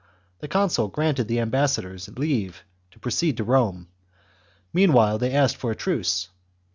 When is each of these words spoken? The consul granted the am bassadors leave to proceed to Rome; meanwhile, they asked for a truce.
The 0.39 0.47
consul 0.47 0.87
granted 0.87 1.27
the 1.27 1.37
am 1.39 1.51
bassadors 1.51 2.09
leave 2.17 2.63
to 2.89 2.97
proceed 2.97 3.37
to 3.37 3.43
Rome; 3.43 3.87
meanwhile, 4.73 5.19
they 5.19 5.31
asked 5.31 5.57
for 5.57 5.69
a 5.69 5.75
truce. 5.75 6.29